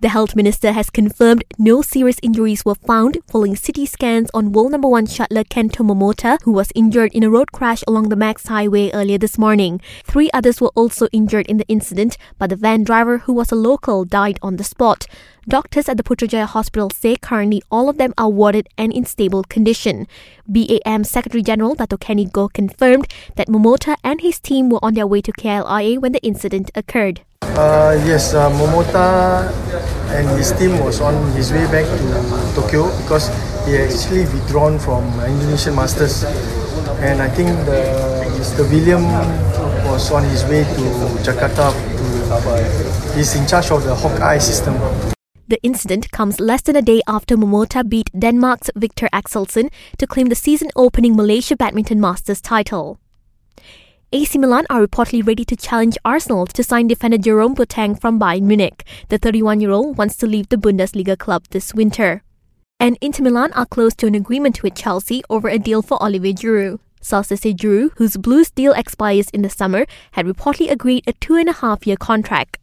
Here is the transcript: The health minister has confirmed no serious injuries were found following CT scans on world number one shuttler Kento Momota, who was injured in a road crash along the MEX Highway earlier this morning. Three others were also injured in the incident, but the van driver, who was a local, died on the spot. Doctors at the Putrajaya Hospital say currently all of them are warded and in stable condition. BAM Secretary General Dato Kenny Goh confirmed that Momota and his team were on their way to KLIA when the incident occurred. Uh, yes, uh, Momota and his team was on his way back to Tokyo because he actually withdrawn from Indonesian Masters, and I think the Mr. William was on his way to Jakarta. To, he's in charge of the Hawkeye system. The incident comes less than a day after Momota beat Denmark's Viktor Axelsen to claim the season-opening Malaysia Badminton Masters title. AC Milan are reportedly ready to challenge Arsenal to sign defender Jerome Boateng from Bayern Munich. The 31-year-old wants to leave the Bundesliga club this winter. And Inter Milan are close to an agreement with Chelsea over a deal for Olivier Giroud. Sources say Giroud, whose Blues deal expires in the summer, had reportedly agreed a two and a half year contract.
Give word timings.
The 0.00 0.08
health 0.08 0.34
minister 0.34 0.72
has 0.72 0.88
confirmed 0.88 1.44
no 1.58 1.82
serious 1.82 2.16
injuries 2.22 2.64
were 2.64 2.74
found 2.74 3.18
following 3.28 3.54
CT 3.54 3.86
scans 3.86 4.30
on 4.32 4.50
world 4.50 4.72
number 4.72 4.88
one 4.88 5.06
shuttler 5.06 5.44
Kento 5.44 5.84
Momota, 5.84 6.38
who 6.44 6.52
was 6.52 6.72
injured 6.74 7.12
in 7.12 7.22
a 7.22 7.28
road 7.28 7.52
crash 7.52 7.84
along 7.86 8.08
the 8.08 8.16
MEX 8.16 8.46
Highway 8.46 8.90
earlier 8.92 9.18
this 9.18 9.36
morning. 9.36 9.78
Three 10.04 10.30
others 10.32 10.58
were 10.58 10.72
also 10.74 11.06
injured 11.12 11.46
in 11.48 11.58
the 11.58 11.68
incident, 11.68 12.16
but 12.38 12.48
the 12.48 12.56
van 12.56 12.82
driver, 12.82 13.18
who 13.18 13.34
was 13.34 13.52
a 13.52 13.56
local, 13.56 14.06
died 14.06 14.38
on 14.40 14.56
the 14.56 14.64
spot. 14.64 15.06
Doctors 15.46 15.86
at 15.86 15.98
the 15.98 16.02
Putrajaya 16.02 16.46
Hospital 16.46 16.88
say 16.88 17.16
currently 17.16 17.62
all 17.70 17.90
of 17.90 17.98
them 17.98 18.14
are 18.16 18.30
warded 18.30 18.70
and 18.78 18.94
in 18.94 19.04
stable 19.04 19.44
condition. 19.44 20.06
BAM 20.48 21.04
Secretary 21.04 21.42
General 21.42 21.74
Dato 21.74 21.98
Kenny 21.98 22.24
Goh 22.24 22.50
confirmed 22.50 23.06
that 23.36 23.48
Momota 23.48 23.96
and 24.02 24.22
his 24.22 24.40
team 24.40 24.70
were 24.70 24.82
on 24.82 24.94
their 24.94 25.06
way 25.06 25.20
to 25.20 25.32
KLIA 25.32 26.00
when 26.00 26.12
the 26.12 26.22
incident 26.22 26.70
occurred. 26.74 27.20
Uh, 27.56 27.98
yes, 28.06 28.34
uh, 28.34 28.50
Momota 28.50 29.50
and 30.14 30.28
his 30.38 30.52
team 30.52 30.78
was 30.80 31.00
on 31.00 31.14
his 31.32 31.52
way 31.52 31.64
back 31.70 31.84
to 31.84 32.54
Tokyo 32.54 32.88
because 33.02 33.28
he 33.66 33.76
actually 33.76 34.22
withdrawn 34.32 34.78
from 34.78 35.04
Indonesian 35.20 35.74
Masters, 35.74 36.24
and 37.02 37.20
I 37.20 37.28
think 37.28 37.48
the 37.66 37.80
Mr. 38.40 38.68
William 38.70 39.04
was 39.90 40.10
on 40.10 40.24
his 40.24 40.44
way 40.44 40.64
to 40.64 40.82
Jakarta. 41.26 41.70
To, 41.72 43.16
he's 43.16 43.34
in 43.34 43.46
charge 43.46 43.70
of 43.70 43.84
the 43.84 43.94
Hawkeye 43.94 44.38
system. 44.38 44.74
The 45.48 45.60
incident 45.62 46.12
comes 46.12 46.38
less 46.38 46.62
than 46.62 46.76
a 46.76 46.82
day 46.82 47.02
after 47.08 47.36
Momota 47.36 47.82
beat 47.86 48.08
Denmark's 48.16 48.70
Viktor 48.76 49.08
Axelsen 49.12 49.68
to 49.98 50.06
claim 50.06 50.28
the 50.28 50.36
season-opening 50.36 51.16
Malaysia 51.16 51.56
Badminton 51.56 52.00
Masters 52.00 52.40
title. 52.40 53.00
AC 54.12 54.38
Milan 54.38 54.66
are 54.68 54.84
reportedly 54.84 55.24
ready 55.24 55.44
to 55.44 55.54
challenge 55.54 55.96
Arsenal 56.04 56.44
to 56.44 56.64
sign 56.64 56.88
defender 56.88 57.16
Jerome 57.16 57.54
Boateng 57.54 58.00
from 58.00 58.18
Bayern 58.18 58.42
Munich. 58.42 58.82
The 59.08 59.20
31-year-old 59.20 59.96
wants 59.98 60.16
to 60.16 60.26
leave 60.26 60.48
the 60.48 60.56
Bundesliga 60.56 61.16
club 61.16 61.44
this 61.50 61.72
winter. 61.72 62.24
And 62.80 62.98
Inter 63.00 63.22
Milan 63.22 63.52
are 63.52 63.66
close 63.66 63.94
to 63.94 64.08
an 64.08 64.16
agreement 64.16 64.64
with 64.64 64.74
Chelsea 64.74 65.22
over 65.30 65.48
a 65.48 65.60
deal 65.60 65.80
for 65.80 66.02
Olivier 66.02 66.32
Giroud. 66.32 66.80
Sources 67.00 67.42
say 67.42 67.54
Giroud, 67.54 67.92
whose 67.98 68.16
Blues 68.16 68.50
deal 68.50 68.72
expires 68.72 69.30
in 69.30 69.42
the 69.42 69.48
summer, 69.48 69.86
had 70.10 70.26
reportedly 70.26 70.72
agreed 70.72 71.04
a 71.06 71.12
two 71.12 71.36
and 71.36 71.48
a 71.48 71.52
half 71.52 71.86
year 71.86 71.96
contract. 71.96 72.58